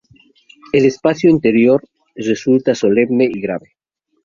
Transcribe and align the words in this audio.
El 0.73 0.85
espacio 0.87 1.29
interior 1.29 1.87
resulta 2.15 2.73
solemne 2.73 3.25
y 3.31 3.39
grave. 3.39 3.75